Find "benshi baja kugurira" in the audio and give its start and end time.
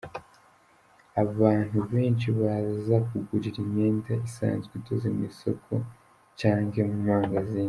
1.91-3.57